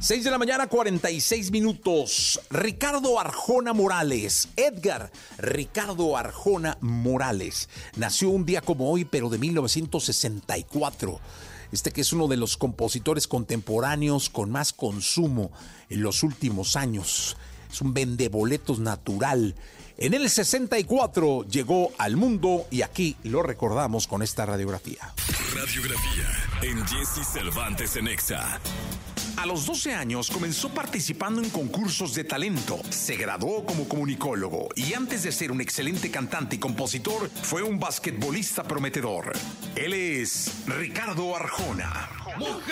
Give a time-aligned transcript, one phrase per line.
[0.00, 2.40] 6 de la mañana, 46 minutos.
[2.50, 11.18] Ricardo Arjona Morales, Edgar Ricardo Arjona Morales, nació un día como hoy, pero de 1964.
[11.72, 15.50] Este que es uno de los compositores contemporáneos con más consumo
[15.90, 17.36] en los últimos años.
[17.68, 19.56] Es un vendeboletos natural.
[19.96, 25.12] En el 64 llegó al mundo y aquí lo recordamos con esta radiografía.
[25.56, 26.28] Radiografía
[26.62, 28.60] en Jesse Cervantes en Exa.
[29.38, 32.80] A los 12 años comenzó participando en concursos de talento.
[32.90, 37.78] Se graduó como comunicólogo y antes de ser un excelente cantante y compositor, fue un
[37.78, 39.30] basquetbolista prometedor.
[39.76, 42.10] Él es Ricardo Arjona.
[42.36, 42.66] Mujeres,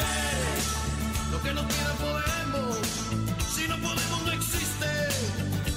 [1.30, 2.78] lo que no quiera podemos.
[3.54, 4.86] Si no podemos, no existe.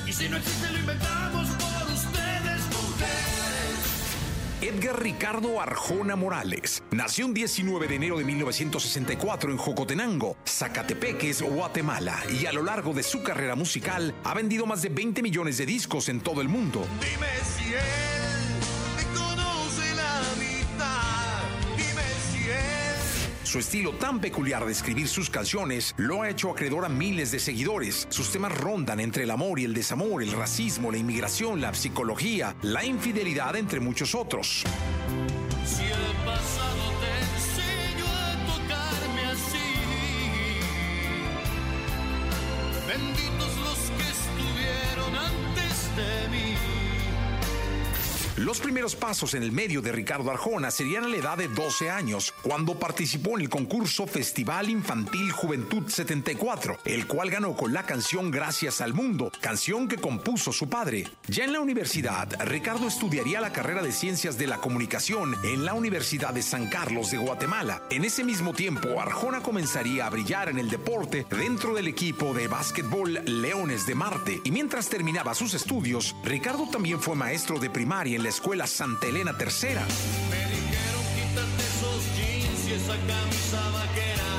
[0.08, 1.69] Y si no existe, lo inventamos
[4.70, 12.20] Edgar Ricardo Arjona Morales nació un 19 de enero de 1964 en Jocotenango, Zacatepeques, Guatemala,
[12.30, 15.66] y a lo largo de su carrera musical ha vendido más de 20 millones de
[15.66, 16.86] discos en todo el mundo.
[17.02, 18.19] Dime si él
[23.50, 27.40] Su estilo tan peculiar de escribir sus canciones lo ha hecho acreedor a miles de
[27.40, 28.06] seguidores.
[28.12, 32.56] Sus temas rondan entre el amor y el desamor, el racismo, la inmigración, la psicología,
[32.62, 34.64] la infidelidad, entre muchos otros.
[48.50, 51.92] Los primeros pasos en el medio de Ricardo Arjona serían a la edad de 12
[51.92, 57.84] años, cuando participó en el concurso Festival Infantil Juventud 74, el cual ganó con la
[57.84, 61.08] canción Gracias al Mundo, canción que compuso su padre.
[61.28, 65.76] Ya en la universidad, Ricardo estudiaría la carrera de Ciencias de la Comunicación en la
[65.76, 67.84] Universidad de San Carlos de Guatemala.
[67.92, 72.48] En ese mismo tiempo, Arjona comenzaría a brillar en el deporte dentro del equipo de
[72.48, 74.42] básquetbol Leones de Marte.
[74.44, 79.06] Y mientras terminaba sus estudios, Ricardo también fue maestro de primaria en la Escuela Santa
[79.06, 79.44] Elena III.
[79.44, 84.32] Me dijeron quítate esos jeans y esa camisa vaquera.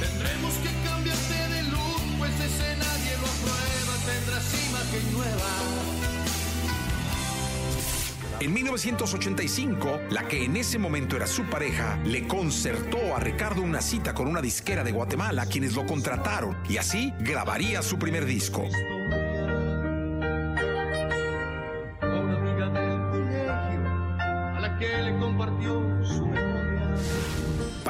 [0.00, 3.94] Tendremos que cambiarte de look, pues ese nadie lo aprueba.
[4.06, 5.84] Tendrás imagen nueva.
[8.40, 13.82] En 1985, la que en ese momento era su pareja, le concertó a Ricardo una
[13.82, 18.66] cita con una disquera de Guatemala, quienes lo contrataron, y así grabaría su primer disco.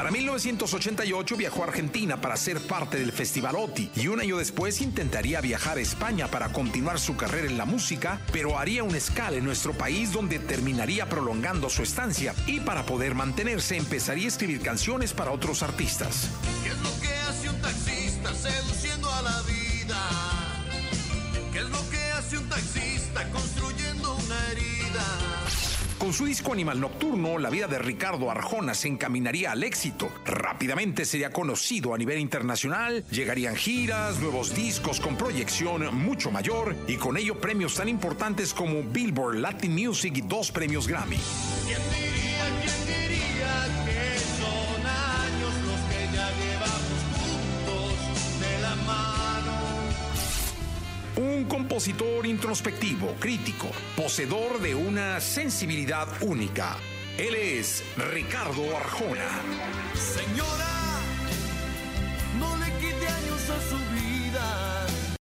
[0.05, 4.83] Para 1988 viajó a Argentina para ser parte del Festival OTI y un año después
[4.83, 9.39] intentaría viajar a España para continuar su carrera en la música, pero haría una escala
[9.39, 14.61] en nuestro país donde terminaría prolongando su estancia y para poder mantenerse empezaría a escribir
[14.61, 16.29] canciones para otros artistas.
[16.63, 19.64] ¿Qué es lo que hace un taxista seduciendo a la vida?
[26.15, 30.09] Su disco Animal Nocturno, la vida de Ricardo Arjona se encaminaría al éxito.
[30.25, 36.99] Rápidamente sería conocido a nivel internacional, llegarían giras, nuevos discos con proyección mucho mayor y
[36.99, 41.19] con ello premios tan importantes como Billboard Latin Music y dos premios Grammy.
[41.67, 42.34] ¿Quién diría,
[51.17, 56.77] Un compositor introspectivo, crítico, poseedor de una sensibilidad única.
[57.17, 59.41] Él es Ricardo Arjona.
[59.95, 60.99] Señora,
[62.41, 64.64] no le quite años a su vida.